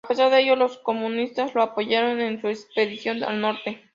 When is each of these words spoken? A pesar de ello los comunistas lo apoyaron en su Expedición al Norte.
A 0.03 0.07
pesar 0.07 0.31
de 0.31 0.41
ello 0.41 0.55
los 0.55 0.79
comunistas 0.79 1.53
lo 1.53 1.61
apoyaron 1.61 2.21
en 2.21 2.41
su 2.41 2.47
Expedición 2.47 3.23
al 3.23 3.39
Norte. 3.39 3.83